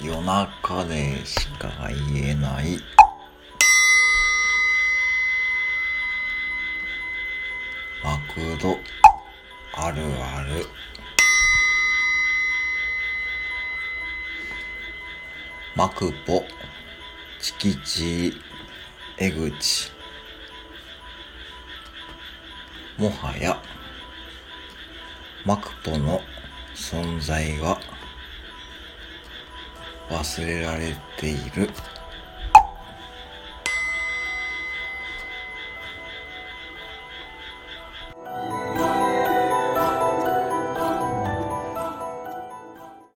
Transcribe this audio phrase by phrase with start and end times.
[0.00, 1.70] 夜中でしか
[2.12, 2.78] 言えない。
[8.02, 8.78] マクド
[9.72, 10.66] あるある。
[15.76, 16.44] マクポ
[17.40, 18.34] チキチ
[19.18, 19.92] 江口。
[22.98, 23.60] もはや
[25.44, 26.20] マクポの
[26.74, 27.80] 存在が
[30.14, 31.68] 忘れられている。